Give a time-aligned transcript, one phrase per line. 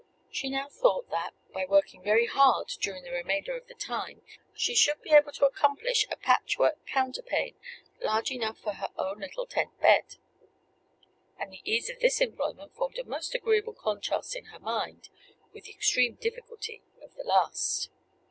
[0.31, 4.23] She now thought, that, by working very hard during the remainder of the time,
[4.55, 7.53] she should be able to accomplish a patch work counterpane,
[7.99, 10.15] large enough for her own little tent bed;
[11.37, 15.09] and the ease of this employment formed a most agreeable contrast in her mind
[15.53, 17.91] with the extreme difficulty of the last.